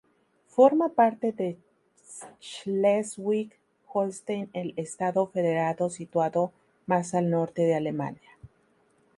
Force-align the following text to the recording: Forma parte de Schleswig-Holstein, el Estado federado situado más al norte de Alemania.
Forma 0.47 0.89
parte 0.89 1.31
de 1.31 1.59
Schleswig-Holstein, 2.41 4.49
el 4.53 4.73
Estado 4.75 5.27
federado 5.27 5.91
situado 5.91 6.51
más 6.87 7.13
al 7.13 7.29
norte 7.29 7.61
de 7.61 7.75
Alemania. 7.75 8.31